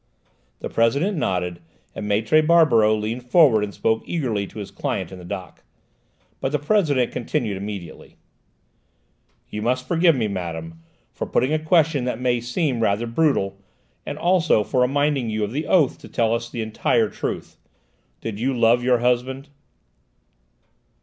[0.61, 1.59] The President nodded,
[1.93, 5.63] and Maître Barberoux leaned forward and spoke eagerly to his client in the dock.
[6.39, 8.15] But the President continued immediately.
[9.51, 10.81] "You must forgive me, madame,
[11.13, 13.59] for putting a question that may seem rather brutal,
[14.03, 17.59] and also for reminding you of your oath to tell us the entire truth.
[18.21, 19.49] Did you love your husband?"